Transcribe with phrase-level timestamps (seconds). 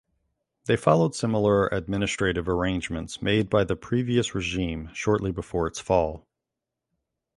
[0.65, 6.25] They followed similar administrative arrangements made by the previous regime shortly before its fall.